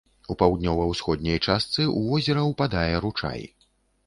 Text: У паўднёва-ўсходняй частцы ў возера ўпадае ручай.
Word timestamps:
У 0.33 0.35
паўднёва-ўсходняй 0.39 1.39
частцы 1.47 1.81
ў 1.97 2.15
возера 2.15 2.47
ўпадае 2.51 2.93
ручай. 3.05 3.41